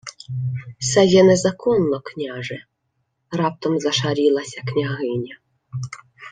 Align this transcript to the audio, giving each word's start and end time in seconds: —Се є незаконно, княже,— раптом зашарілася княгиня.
—Се 0.79 1.05
є 1.05 1.23
незаконно, 1.23 2.01
княже,— 2.01 2.65
раптом 3.39 3.79
зашарілася 3.79 4.61
княгиня. 4.65 5.37